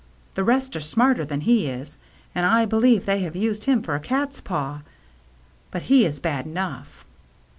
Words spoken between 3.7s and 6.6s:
for a cat's paw. But he is bad